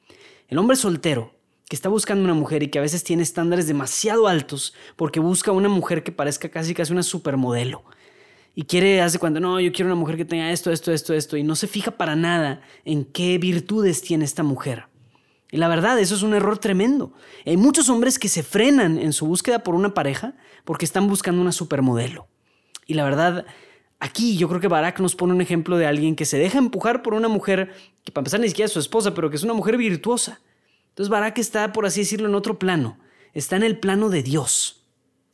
el 0.50 0.58
hombre 0.58 0.76
soltero 0.76 1.34
que 1.70 1.76
está 1.78 1.88
buscando 1.88 2.26
una 2.26 2.34
mujer 2.34 2.64
y 2.64 2.68
que 2.68 2.80
a 2.80 2.82
veces 2.82 3.06
tiene 3.06 3.24
estándares 3.24 3.66
demasiado 3.66 4.28
altos 4.28 4.74
porque 4.98 5.22
busca 5.22 5.54
una 5.54 5.70
mujer 5.70 6.04
que 6.04 6.12
parezca 6.12 6.50
casi 6.50 6.74
casi 6.74 6.92
una 6.92 7.02
supermodelo. 7.02 7.86
Y 8.56 8.64
quiere, 8.64 9.02
hace 9.02 9.20
cuando, 9.20 9.40
no, 9.40 9.60
yo 9.62 9.72
quiero 9.72 9.88
una 9.88 10.00
mujer 10.00 10.18
que 10.18 10.26
tenga 10.26 10.52
esto, 10.52 10.70
esto, 10.70 10.92
esto, 10.92 11.14
esto, 11.14 11.38
y 11.38 11.44
no 11.44 11.56
se 11.56 11.68
fija 11.68 11.92
para 11.92 12.16
nada 12.16 12.62
en 12.84 13.06
qué 13.06 13.38
virtudes 13.38 14.02
tiene 14.02 14.26
esta 14.26 14.44
mujer. 14.44 14.86
Y 15.52 15.58
la 15.58 15.68
verdad, 15.68 16.00
eso 16.00 16.16
es 16.16 16.24
un 16.24 16.34
error 16.34 16.58
tremendo. 16.58 17.14
Hay 17.46 17.58
muchos 17.58 17.90
hombres 17.90 18.20
que 18.20 18.30
se 18.30 18.44
frenan 18.44 18.98
en 18.98 19.14
su 19.14 19.28
búsqueda 19.28 19.60
por 19.60 19.76
una 19.76 19.94
pareja 19.94 20.34
porque 20.64 20.86
están 20.86 21.08
buscando 21.08 21.42
una 21.42 21.52
supermodelo. 21.52 22.28
Y 22.88 22.96
la 22.96 23.04
verdad, 23.04 23.46
aquí 24.00 24.38
yo 24.38 24.48
creo 24.50 24.60
que 24.60 24.68
Barack 24.68 25.00
nos 25.00 25.16
pone 25.16 25.34
un 25.34 25.42
ejemplo 25.42 25.78
de 25.78 25.86
alguien 25.86 26.16
que 26.16 26.26
se 26.26 26.38
deja 26.38 26.58
empujar 26.58 27.02
por 27.02 27.14
una 27.14 27.28
mujer 27.28 27.74
que 28.04 28.12
para 28.12 28.22
empezar 28.22 28.40
ni 28.40 28.48
siquiera 28.48 28.66
es 28.66 28.72
su 28.74 28.80
esposa, 28.80 29.14
pero 29.14 29.30
que 29.30 29.36
es 29.36 29.44
una 29.44 29.54
mujer 29.54 29.78
virtuosa. 29.78 30.42
Entonces 30.90 31.10
Barack 31.10 31.38
está, 31.38 31.74
por 31.74 31.86
así 31.86 32.02
decirlo, 32.02 32.28
en 32.28 32.36
otro 32.36 32.60
plano. 32.60 32.98
Está 33.34 33.56
en 33.56 33.64
el 33.64 33.80
plano 33.80 34.10
de 34.10 34.24
Dios. 34.24 34.86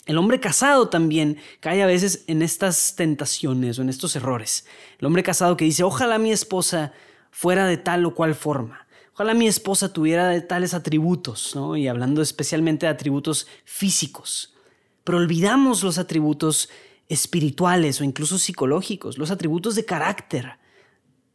El 0.05 0.17
hombre 0.17 0.39
casado 0.39 0.89
también 0.89 1.37
cae 1.59 1.83
a 1.83 1.85
veces 1.85 2.23
en 2.27 2.41
estas 2.41 2.95
tentaciones 2.95 3.77
o 3.77 3.83
en 3.83 3.89
estos 3.89 4.15
errores. 4.15 4.65
El 4.99 5.05
hombre 5.05 5.23
casado 5.23 5.55
que 5.55 5.65
dice, 5.65 5.83
ojalá 5.83 6.17
mi 6.17 6.31
esposa 6.31 6.93
fuera 7.29 7.67
de 7.67 7.77
tal 7.77 8.05
o 8.05 8.15
cual 8.15 8.33
forma. 8.33 8.80
Ojalá 9.21 9.35
mi 9.35 9.47
esposa 9.47 9.93
tuviera 9.93 10.47
tales 10.47 10.73
atributos, 10.73 11.55
¿no? 11.55 11.77
Y 11.77 11.87
hablando 11.87 12.23
especialmente 12.23 12.87
de 12.87 12.91
atributos 12.91 13.45
físicos. 13.65 14.55
Pero 15.03 15.19
olvidamos 15.19 15.83
los 15.83 15.99
atributos 15.99 16.69
espirituales 17.07 18.01
o 18.01 18.03
incluso 18.03 18.39
psicológicos, 18.39 19.19
los 19.19 19.29
atributos 19.29 19.75
de 19.75 19.85
carácter. 19.85 20.57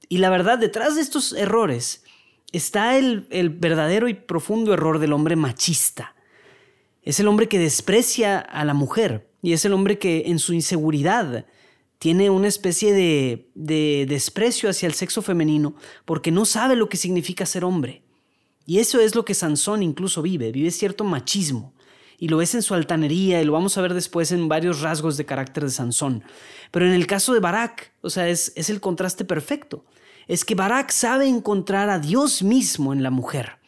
Y 0.08 0.18
la 0.18 0.30
verdad, 0.30 0.58
detrás 0.58 0.96
de 0.96 1.00
estos 1.00 1.32
errores 1.32 2.02
está 2.50 2.96
el 2.96 3.50
verdadero 3.50 4.08
y 4.08 4.14
profundo 4.14 4.74
error 4.74 4.98
del 4.98 5.12
hombre 5.12 5.36
machista 5.36 6.16
es 7.06 7.20
el 7.20 7.28
hombre 7.28 7.48
que 7.48 7.60
desprecia 7.60 8.40
a 8.40 8.64
la 8.64 8.74
mujer 8.74 9.30
y 9.40 9.52
es 9.52 9.64
el 9.64 9.72
hombre 9.72 9.96
que 9.96 10.24
en 10.26 10.40
su 10.40 10.52
inseguridad 10.52 11.46
tiene 11.98 12.30
una 12.30 12.48
especie 12.48 12.92
de, 12.92 14.06
desprecio 14.08 14.68
hacia 14.68 14.86
el 14.86 14.94
sexo 14.94 15.22
femenino 15.22 15.74
porque 16.04 16.30
no 16.30 16.44
sabe 16.44 16.76
lo 16.76 16.88
que 16.88 16.96
significa 16.96 17.46
ser 17.46 17.64
hombre. 17.64 18.02
Y 18.66 18.78
eso 18.78 19.00
es 19.00 19.14
lo 19.14 19.24
que 19.24 19.34
Sansón 19.34 19.82
incluso 19.82 20.22
vive, 20.22 20.52
vive 20.52 20.70
cierto 20.70 21.04
machismo. 21.04 21.72
Y 22.18 22.28
lo 22.28 22.38
ves 22.38 22.54
en 22.54 22.62
su 22.62 22.74
altanería 22.74 23.40
y 23.40 23.44
lo 23.44 23.52
vamos 23.52 23.76
a 23.76 23.82
ver 23.82 23.94
después 23.94 24.32
en 24.32 24.48
varios 24.48 24.80
rasgos 24.80 25.16
de 25.16 25.26
carácter 25.26 25.64
de 25.64 25.70
Sansón. 25.70 26.24
Pero 26.70 26.86
en 26.86 26.92
el 26.92 27.06
caso 27.06 27.34
de 27.34 27.40
Barak, 27.40 27.92
o 28.00 28.10
sea, 28.10 28.28
es, 28.28 28.52
es 28.56 28.70
el 28.70 28.80
contraste 28.80 29.24
perfecto. 29.24 29.84
Es 30.26 30.44
que 30.44 30.54
Barak 30.54 30.90
sabe 30.90 31.26
encontrar 31.26 31.90
a 31.90 31.98
Dios 31.98 32.42
mismo 32.42 32.92
en 32.92 33.02
la 33.02 33.10
mujer 33.10 33.58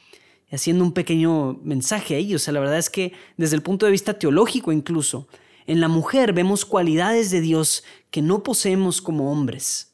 haciendo 0.50 0.84
un 0.84 0.92
pequeño 0.92 1.60
mensaje 1.62 2.16
ahí. 2.16 2.34
O 2.34 2.38
sea, 2.38 2.52
la 2.52 2.60
verdad 2.60 2.78
es 2.78 2.90
que 2.90 3.12
desde 3.36 3.56
el 3.56 3.62
punto 3.62 3.86
de 3.86 3.92
vista 3.92 4.18
teológico 4.18 4.72
incluso, 4.72 5.28
en 5.68 5.80
la 5.80 5.88
mujer 5.88 6.32
vemos 6.32 6.64
cualidades 6.64 7.30
de 7.30 7.42
Dios 7.42 7.84
que 8.10 8.22
no 8.22 8.42
poseemos 8.42 9.02
como 9.02 9.30
hombres. 9.30 9.92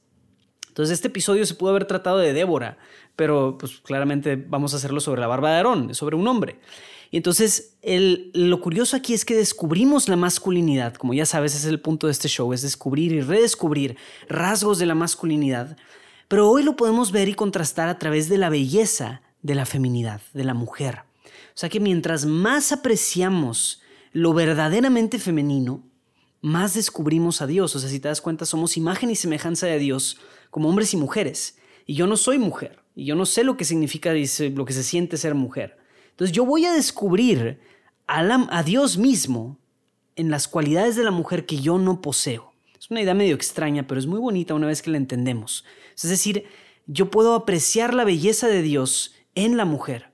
Entonces 0.69 0.95
este 0.95 1.09
episodio 1.09 1.45
se 1.45 1.55
pudo 1.55 1.71
haber 1.71 1.85
tratado 1.85 2.19
de 2.19 2.33
Débora, 2.33 2.79
pero 3.17 3.59
pues 3.59 3.81
claramente 3.81 4.37
vamos 4.37 4.73
a 4.73 4.77
hacerlo 4.77 5.01
sobre 5.01 5.21
la 5.21 5.27
barba 5.27 5.51
de 5.51 5.57
Aarón, 5.57 5.95
sobre 5.95 6.15
un 6.15 6.29
hombre. 6.29 6.61
Y 7.11 7.17
entonces 7.17 7.77
el, 7.83 8.31
lo 8.35 8.61
curioso 8.61 8.97
aquí 8.97 9.15
es 9.15 9.25
que 9.25 9.35
descubrimos 9.35 10.09
la 10.09 10.15
masculinidad, 10.15 10.95
como 10.95 11.13
ya 11.13 11.27
sabes, 11.27 11.57
es 11.57 11.65
el 11.65 11.81
punto 11.81 12.07
de 12.07 12.13
este 12.13 12.29
show, 12.29 12.53
es 12.53 12.63
descubrir 12.63 13.11
y 13.13 13.21
redescubrir 13.21 13.97
rasgos 14.29 14.79
de 14.79 14.87
la 14.87 14.95
masculinidad, 14.95 15.77
pero 16.29 16.49
hoy 16.51 16.63
lo 16.63 16.77
podemos 16.77 17.11
ver 17.11 17.29
y 17.29 17.35
contrastar 17.35 17.89
a 17.89 17.99
través 17.99 18.29
de 18.29 18.39
la 18.39 18.49
belleza 18.49 19.23
de 19.43 19.57
la 19.57 19.67
feminidad, 19.67 20.21
de 20.35 20.45
la 20.45 20.55
mujer. 20.55 21.01
O 21.25 21.57
sea 21.57 21.69
que 21.69 21.81
mientras 21.81 22.27
más 22.27 22.71
apreciamos 22.71 23.81
lo 24.15 24.33
verdaderamente 24.33 25.19
femenino, 25.19 25.83
más 26.41 26.75
descubrimos 26.75 27.43
a 27.43 27.49
Dios. 27.49 27.75
O 27.75 27.81
sea, 27.81 27.91
si 27.91 27.99
te 27.99 28.09
das 28.09 28.21
cuenta, 28.21 28.47
somos 28.47 28.77
imagen 28.77 29.11
y 29.11 29.17
semejanza 29.17 29.67
de 29.67 29.79
Dios 29.79 30.19
como 30.51 30.69
hombres 30.69 30.95
y 30.95 30.97
mujeres. 30.97 31.59
Y 31.85 31.95
yo 31.95 32.07
no 32.07 32.17
soy 32.17 32.39
mujer. 32.39 32.79
Y 32.95 33.07
yo 33.07 33.17
no 33.17 33.27
sé 33.27 33.43
lo 33.43 33.57
que 33.57 33.65
significa 33.65 34.13
lo 34.13 34.65
que 34.65 34.73
se 34.73 34.85
siente 34.85 35.17
ser 35.17 35.35
mujer. 35.35 35.77
Entonces 36.11 36.35
yo 36.35 36.47
voy 36.47 36.65
a 36.65 36.73
descubrir 36.73 37.59
a, 38.07 38.21
a 38.57 38.63
Dios 38.63 38.99
mismo 38.99 39.59
en 40.15 40.31
las 40.31 40.47
cualidades 40.47 40.95
de 40.95 41.03
la 41.03 41.11
mujer 41.11 41.45
que 41.45 41.59
yo 41.59 41.79
no 41.79 42.01
poseo. 42.01 42.53
Es 42.79 42.91
una 42.91 43.03
idea 43.03 43.15
medio 43.15 43.35
extraña, 43.35 43.89
pero 43.89 43.99
es 43.99 44.07
muy 44.07 44.21
bonita 44.21 44.55
una 44.55 44.69
vez 44.69 44.81
que 44.81 44.93
la 44.93 44.97
entendemos. 44.97 45.65
Es 45.97 46.09
decir, 46.09 46.45
yo 46.87 47.11
puedo 47.11 47.35
apreciar 47.35 47.95
la 47.95 48.05
belleza 48.05 48.47
de 48.47 48.63
Dios 48.63 49.17
en 49.35 49.57
la 49.57 49.65
mujer. 49.65 50.14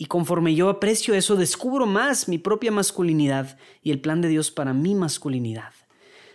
Y 0.00 0.06
conforme 0.06 0.54
yo 0.54 0.70
aprecio 0.70 1.12
eso, 1.12 1.36
descubro 1.36 1.84
más 1.84 2.26
mi 2.26 2.38
propia 2.38 2.72
masculinidad 2.72 3.58
y 3.82 3.90
el 3.90 4.00
plan 4.00 4.22
de 4.22 4.28
Dios 4.28 4.50
para 4.50 4.72
mi 4.72 4.94
masculinidad. 4.94 5.74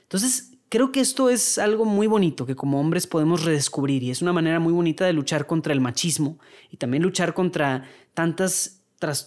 Entonces, 0.03 0.51
creo 0.69 0.91
que 0.91 0.99
esto 0.99 1.31
es 1.31 1.57
algo 1.57 1.83
muy 1.83 2.05
bonito 2.05 2.45
que 2.45 2.55
como 2.55 2.79
hombres 2.79 3.07
podemos 3.07 3.43
redescubrir 3.43 4.03
y 4.03 4.11
es 4.11 4.21
una 4.21 4.33
manera 4.33 4.59
muy 4.59 4.71
bonita 4.71 5.05
de 5.05 5.13
luchar 5.13 5.47
contra 5.47 5.73
el 5.73 5.81
machismo 5.81 6.37
y 6.69 6.77
también 6.77 7.01
luchar 7.01 7.33
contra 7.33 7.89
tantas 8.13 8.83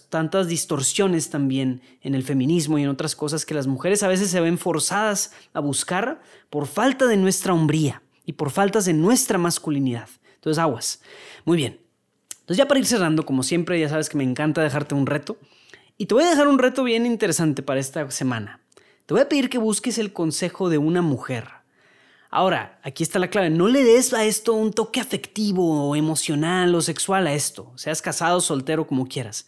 tantas 0.09 0.47
distorsiones 0.47 1.29
también 1.29 1.81
en 2.01 2.15
el 2.15 2.23
feminismo 2.23 2.79
y 2.79 2.83
en 2.83 2.89
otras 2.89 3.17
cosas 3.17 3.45
que 3.45 3.53
las 3.53 3.67
mujeres 3.67 4.03
a 4.03 4.07
veces 4.07 4.29
se 4.29 4.39
ven 4.39 4.57
forzadas 4.57 5.33
a 5.51 5.59
buscar 5.59 6.21
por 6.49 6.65
falta 6.65 7.07
de 7.07 7.17
nuestra 7.17 7.53
hombría 7.53 8.03
y 8.25 8.33
por 8.33 8.51
faltas 8.51 8.85
de 8.85 8.93
nuestra 8.93 9.37
masculinidad. 9.37 10.07
Entonces, 10.35 10.59
aguas. 10.59 11.01
Muy 11.43 11.57
bien. 11.57 11.88
Entonces 12.49 12.63
ya 12.63 12.67
para 12.67 12.79
ir 12.79 12.87
cerrando, 12.87 13.27
como 13.27 13.43
siempre, 13.43 13.79
ya 13.79 13.89
sabes 13.89 14.09
que 14.09 14.17
me 14.17 14.23
encanta 14.23 14.63
dejarte 14.63 14.95
un 14.95 15.05
reto. 15.05 15.37
Y 15.99 16.07
te 16.07 16.15
voy 16.15 16.23
a 16.23 16.31
dejar 16.31 16.47
un 16.47 16.57
reto 16.57 16.83
bien 16.83 17.05
interesante 17.05 17.61
para 17.61 17.79
esta 17.79 18.09
semana. 18.09 18.59
Te 19.05 19.13
voy 19.13 19.21
a 19.21 19.29
pedir 19.29 19.51
que 19.51 19.59
busques 19.59 19.99
el 19.99 20.13
consejo 20.13 20.67
de 20.67 20.79
una 20.79 21.03
mujer. 21.03 21.47
Ahora, 22.31 22.79
aquí 22.81 23.03
está 23.03 23.19
la 23.19 23.29
clave. 23.29 23.51
No 23.51 23.67
le 23.67 23.83
des 23.83 24.15
a 24.15 24.25
esto 24.25 24.55
un 24.55 24.73
toque 24.73 24.99
afectivo 24.99 25.89
o 25.89 25.95
emocional 25.95 26.73
o 26.73 26.81
sexual 26.81 27.27
a 27.27 27.35
esto. 27.35 27.71
Seas 27.75 28.01
casado, 28.01 28.41
soltero, 28.41 28.87
como 28.87 29.07
quieras. 29.07 29.45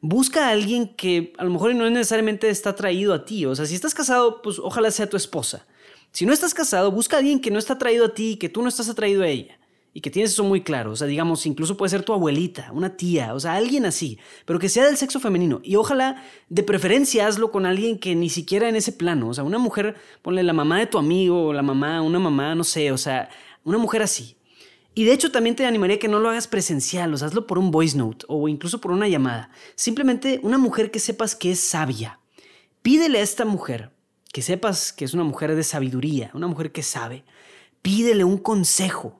Busca 0.00 0.46
a 0.46 0.52
alguien 0.52 0.96
que 0.96 1.34
a 1.36 1.44
lo 1.44 1.50
mejor 1.50 1.74
no 1.74 1.90
necesariamente 1.90 2.48
está 2.48 2.70
atraído 2.70 3.12
a 3.12 3.26
ti. 3.26 3.44
O 3.44 3.54
sea, 3.54 3.66
si 3.66 3.74
estás 3.74 3.92
casado, 3.92 4.40
pues 4.40 4.58
ojalá 4.58 4.90
sea 4.90 5.06
tu 5.06 5.18
esposa. 5.18 5.66
Si 6.12 6.24
no 6.24 6.32
estás 6.32 6.54
casado, 6.54 6.90
busca 6.92 7.16
a 7.16 7.18
alguien 7.18 7.40
que 7.40 7.50
no 7.50 7.58
está 7.58 7.74
atraído 7.74 8.06
a 8.06 8.14
ti 8.14 8.30
y 8.30 8.36
que 8.36 8.48
tú 8.48 8.62
no 8.62 8.70
estás 8.70 8.88
atraído 8.88 9.22
a 9.22 9.28
ella 9.28 9.57
y 9.94 10.00
que 10.00 10.10
tienes 10.10 10.32
eso 10.32 10.44
muy 10.44 10.62
claro, 10.62 10.92
o 10.92 10.96
sea, 10.96 11.06
digamos, 11.06 11.46
incluso 11.46 11.76
puede 11.76 11.90
ser 11.90 12.02
tu 12.02 12.12
abuelita, 12.12 12.70
una 12.72 12.96
tía, 12.96 13.34
o 13.34 13.40
sea, 13.40 13.54
alguien 13.54 13.86
así, 13.86 14.18
pero 14.44 14.58
que 14.58 14.68
sea 14.68 14.84
del 14.84 14.96
sexo 14.96 15.18
femenino. 15.18 15.60
Y 15.64 15.76
ojalá, 15.76 16.22
de 16.48 16.62
preferencia, 16.62 17.26
hazlo 17.26 17.50
con 17.50 17.66
alguien 17.66 17.98
que 17.98 18.14
ni 18.14 18.28
siquiera 18.28 18.68
en 18.68 18.76
ese 18.76 18.92
plano, 18.92 19.28
o 19.28 19.34
sea, 19.34 19.44
una 19.44 19.58
mujer, 19.58 19.96
ponle 20.22 20.42
la 20.42 20.52
mamá 20.52 20.78
de 20.78 20.86
tu 20.86 20.98
amigo, 20.98 21.46
o 21.46 21.52
la 21.52 21.62
mamá, 21.62 22.02
una 22.02 22.18
mamá, 22.18 22.54
no 22.54 22.64
sé, 22.64 22.92
o 22.92 22.98
sea, 22.98 23.28
una 23.64 23.78
mujer 23.78 24.02
así. 24.02 24.36
Y 24.94 25.04
de 25.04 25.12
hecho 25.12 25.30
también 25.30 25.54
te 25.54 25.64
animaría 25.64 25.98
que 25.98 26.08
no 26.08 26.18
lo 26.18 26.28
hagas 26.28 26.48
presencial, 26.48 27.14
o 27.14 27.16
sea, 27.16 27.28
hazlo 27.28 27.46
por 27.46 27.58
un 27.58 27.70
voice 27.70 27.96
note 27.96 28.26
o 28.28 28.48
incluso 28.48 28.80
por 28.80 28.90
una 28.90 29.06
llamada. 29.06 29.50
Simplemente 29.76 30.40
una 30.42 30.58
mujer 30.58 30.90
que 30.90 30.98
sepas 30.98 31.36
que 31.36 31.52
es 31.52 31.60
sabia. 31.60 32.18
Pídele 32.82 33.20
a 33.20 33.22
esta 33.22 33.44
mujer 33.44 33.92
que 34.32 34.42
sepas 34.42 34.92
que 34.92 35.04
es 35.04 35.14
una 35.14 35.22
mujer 35.22 35.54
de 35.54 35.62
sabiduría, 35.62 36.32
una 36.34 36.48
mujer 36.48 36.72
que 36.72 36.82
sabe. 36.82 37.24
Pídele 37.80 38.24
un 38.24 38.38
consejo 38.38 39.17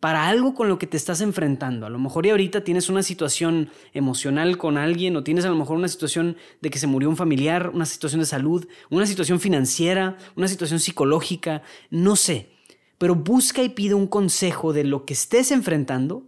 para 0.00 0.28
algo 0.28 0.54
con 0.54 0.68
lo 0.68 0.78
que 0.78 0.86
te 0.86 0.96
estás 0.96 1.20
enfrentando. 1.20 1.86
A 1.86 1.90
lo 1.90 1.98
mejor 1.98 2.26
y 2.26 2.30
ahorita 2.30 2.62
tienes 2.62 2.88
una 2.88 3.02
situación 3.02 3.70
emocional 3.92 4.56
con 4.56 4.78
alguien 4.78 5.16
o 5.16 5.24
tienes 5.24 5.44
a 5.44 5.48
lo 5.48 5.56
mejor 5.56 5.76
una 5.76 5.88
situación 5.88 6.36
de 6.60 6.70
que 6.70 6.78
se 6.78 6.86
murió 6.86 7.08
un 7.08 7.16
familiar, 7.16 7.70
una 7.74 7.86
situación 7.86 8.20
de 8.20 8.26
salud, 8.26 8.68
una 8.90 9.06
situación 9.06 9.40
financiera, 9.40 10.16
una 10.36 10.46
situación 10.46 10.78
psicológica, 10.78 11.62
no 11.90 12.14
sé. 12.14 12.50
Pero 12.98 13.14
busca 13.14 13.62
y 13.62 13.70
pide 13.70 13.94
un 13.94 14.06
consejo 14.06 14.72
de 14.72 14.84
lo 14.84 15.04
que 15.04 15.14
estés 15.14 15.50
enfrentando 15.50 16.24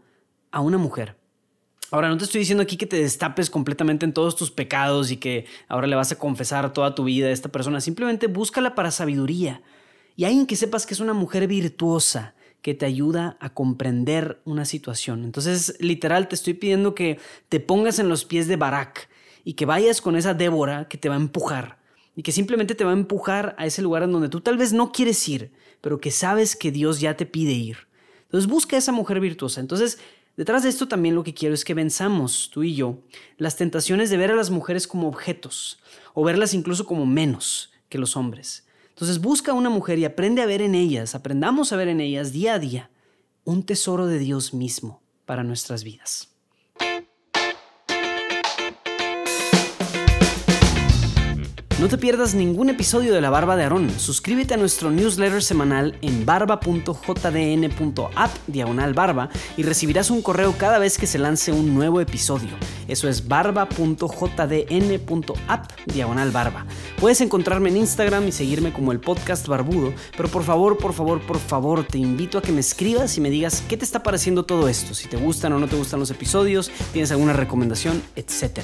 a 0.51 0.61
una 0.61 0.79
mujer. 0.79 1.17
Ahora, 1.93 2.09
no 2.09 2.17
te 2.17 2.25
estoy 2.25 2.41
diciendo 2.41 2.63
aquí 2.63 2.77
que 2.77 2.87
te 2.87 3.01
destapes 3.01 3.51
completamente 3.51 4.05
en 4.05 4.13
todos 4.13 4.37
tus 4.37 4.53
pecados 4.53 5.11
y 5.11 5.17
que 5.17 5.47
ahora 5.69 5.89
le 5.89 5.97
vas 5.97 6.13
a 6.13 6.19
confesar 6.19 6.73
toda 6.73 6.95
tu 6.95 7.05
vida 7.05 7.27
a 7.27 7.33
esta 7.33 7.49
persona. 7.49 7.81
Simplemente 7.81 8.29
búscala 8.29 8.77
para 8.77 8.93
sabiduría. 8.93 9.63
Y 10.15 10.25
alguien 10.25 10.47
que 10.47 10.55
sepas 10.55 10.87
que 10.87 10.95
es 10.95 11.01
una 11.01 11.15
mujer 11.15 11.49
virtuosa, 11.49 12.35
que 12.63 12.75
te 12.75 12.87
ayuda 12.87 13.37
a 13.41 13.55
comprender 13.55 14.41
una 14.45 14.65
situación. 14.65 15.25
Entonces, 15.25 15.77
literal, 15.81 16.29
te 16.29 16.35
estoy 16.35 16.55
pidiendo 16.55 16.95
que 16.95 17.19
te 17.49 17.61
pongas 17.61 17.99
en 17.99 18.09
los 18.09 18.25
pies 18.25 18.49
de 18.49 18.57
Barak 18.57 19.09
y 19.45 19.55
que 19.55 19.67
vayas 19.67 20.01
con 20.01 20.17
esa 20.17 20.35
Débora 20.35 20.89
que 20.89 20.99
te 20.99 21.09
va 21.09 21.15
a 21.15 21.19
empujar 21.19 21.79
y 22.15 22.23
que 22.23 22.33
simplemente 22.33 22.75
te 22.75 22.85
va 22.85 22.91
a 22.91 22.95
empujar 22.95 23.55
a 23.59 23.67
ese 23.67 23.83
lugar 23.83 24.03
en 24.03 24.13
donde 24.13 24.29
tú 24.29 24.41
tal 24.41 24.59
vez 24.59 24.73
no 24.73 24.93
quieres 24.93 25.27
ir, 25.29 25.53
pero 25.81 26.01
que 26.01 26.11
sabes 26.11 26.57
que 26.57 26.71
Dios 26.71 27.01
ya 27.01 27.17
te 27.17 27.27
pide 27.27 27.53
ir. 27.53 27.89
Entonces, 28.25 28.49
busca 28.49 28.77
a 28.77 28.79
esa 28.79 28.93
mujer 28.93 29.21
virtuosa. 29.21 29.61
Entonces, 29.61 29.99
detrás 30.37 30.63
de 30.63 30.69
esto 30.69 30.87
también 30.87 31.15
lo 31.15 31.25
que 31.25 31.35
quiero 31.35 31.55
es 31.55 31.65
que 31.65 31.75
venzamos, 31.75 32.51
tú 32.53 32.63
y 32.63 32.75
yo, 32.75 32.99
las 33.39 33.57
tentaciones 33.57 34.11
de 34.11 34.19
ver 34.19 34.31
a 34.31 34.37
las 34.37 34.51
mujeres 34.51 34.87
como 34.87 35.09
objetos 35.09 35.81
o 36.15 36.25
verlas 36.25 36.55
incluso 36.55 36.85
como 36.85 37.07
menos 37.07 37.73
que 37.89 37.99
los 37.99 38.17
hombres. 38.17 38.67
Entonces 39.01 39.23
busca 39.23 39.55
una 39.55 39.71
mujer 39.71 39.99
y 39.99 40.05
aprende 40.05 40.43
a 40.43 40.47
ver 40.47 40.61
en 40.61 40.75
ellas, 40.75 41.15
aprendamos 41.15 41.73
a 41.73 41.77
ver 41.77 41.89
en 41.89 42.03
ellas 42.03 42.33
día 42.33 42.53
a 42.53 42.59
día 42.59 42.91
un 43.45 43.63
tesoro 43.63 44.07
de 44.07 44.19
Dios 44.19 44.53
mismo 44.53 45.01
para 45.25 45.43
nuestras 45.43 45.85
vidas. 45.85 46.30
No 51.81 51.89
te 51.89 51.97
pierdas 51.97 52.35
ningún 52.35 52.69
episodio 52.69 53.15
de 53.15 53.23
La 53.23 53.31
Barba 53.31 53.57
de 53.57 53.63
Aarón. 53.63 53.89
Suscríbete 53.99 54.53
a 54.53 54.59
nuestro 54.59 54.91
newsletter 54.91 55.43
semanal 55.43 55.97
en 56.03 56.27
barba.jdn.app 56.27 56.71
diagonal 58.47 58.93
barba 58.93 59.31
y 59.57 59.63
recibirás 59.63 60.11
un 60.11 60.21
correo 60.21 60.55
cada 60.59 60.79
vez 60.79 60.99
que 60.99 61.07
se 61.07 61.19
lance 61.19 61.53
un 61.53 61.75
nuevo 61.75 62.03
episodio. 62.03 62.51
Eso 62.87 63.09
es 63.09 63.27
barba.jdn.app 63.27 63.71
diagonal 65.87 66.31
barba. 66.33 66.67
Puedes 67.01 67.23
encontrarme 67.23 67.71
en 67.71 67.79
Instagram 67.79 68.29
y 68.29 68.33
seguirme 68.33 68.75
como 68.75 68.93
el 68.93 69.01
podcast 69.01 69.49
barbudo, 69.49 69.95
pero 70.19 70.29
por 70.29 70.43
favor, 70.43 70.77
por 70.77 70.93
favor, 70.93 71.23
por 71.23 71.39
favor, 71.39 71.87
te 71.87 71.97
invito 71.97 72.37
a 72.37 72.43
que 72.43 72.53
me 72.53 72.61
escribas 72.61 73.17
y 73.17 73.23
me 73.23 73.31
digas 73.31 73.65
qué 73.67 73.79
te 73.79 73.87
está 73.87 74.03
pareciendo 74.03 74.45
todo 74.45 74.69
esto, 74.69 74.93
si 74.93 75.09
te 75.09 75.17
gustan 75.17 75.55
o 75.55 75.59
no 75.59 75.67
te 75.67 75.77
gustan 75.77 75.99
los 75.99 76.11
episodios, 76.11 76.71
tienes 76.93 77.11
alguna 77.11 77.33
recomendación, 77.33 78.03
etc. 78.17 78.61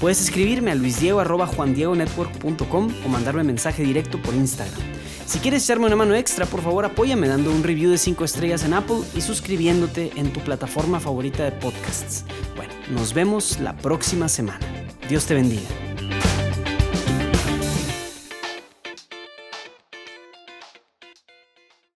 Puedes 0.00 0.20
escribirme 0.20 0.70
a 0.70 0.76
luisdiego.juandiegonetwork.com 0.76 2.59
o 3.04 3.08
mandarme 3.08 3.44
mensaje 3.44 3.82
directo 3.82 4.20
por 4.20 4.34
Instagram. 4.34 4.80
Si 5.26 5.38
quieres 5.38 5.64
echarme 5.64 5.86
una 5.86 5.96
mano 5.96 6.14
extra, 6.14 6.46
por 6.46 6.60
favor 6.60 6.84
apóyame 6.84 7.28
dando 7.28 7.52
un 7.52 7.62
review 7.62 7.90
de 7.90 7.98
5 7.98 8.24
estrellas 8.24 8.64
en 8.64 8.74
Apple 8.74 8.98
y 9.14 9.20
suscribiéndote 9.20 10.10
en 10.16 10.32
tu 10.32 10.40
plataforma 10.40 11.00
favorita 11.00 11.44
de 11.44 11.52
podcasts. 11.52 12.24
Bueno, 12.56 12.72
nos 12.90 13.14
vemos 13.14 13.60
la 13.60 13.76
próxima 13.76 14.28
semana. 14.28 14.60
Dios 15.08 15.26
te 15.26 15.34
bendiga. 15.34 15.89